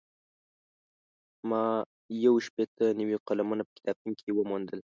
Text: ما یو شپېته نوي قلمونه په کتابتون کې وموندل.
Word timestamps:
ما 1.49 1.63
یو 2.25 2.33
شپېته 2.45 2.85
نوي 2.99 3.17
قلمونه 3.27 3.63
په 3.67 3.71
کتابتون 3.77 4.11
کې 4.21 4.29
وموندل. 4.33 4.79